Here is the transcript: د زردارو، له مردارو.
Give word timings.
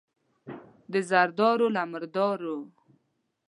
د 0.91 0.93
زردارو، 1.09 1.67
له 1.75 1.81
مردارو. 1.91 2.57